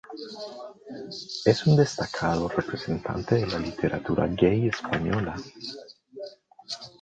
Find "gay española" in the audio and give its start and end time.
4.25-5.35